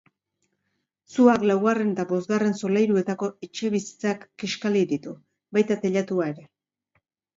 [1.15, 5.15] Suak laugarren eta bosgarren solairuetako etxebizitzak kiskali ditu,
[5.59, 6.49] baita teilatua ere.